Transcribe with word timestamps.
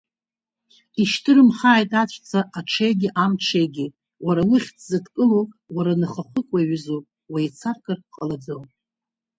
Ишьҭырымхааит 1.01 1.91
аҵәца 2.01 2.39
аҽеигьы, 2.57 3.09
амҽеигьы, 3.23 3.85
уара 4.25 4.41
ухьӡзыдкылоу, 4.51 5.45
уара 5.75 5.93
ныхахәык 5.99 6.47
уаҩызоуп, 6.53 7.05
уеицаркыр 7.31 7.99
ҟалаӡом. 8.15 8.63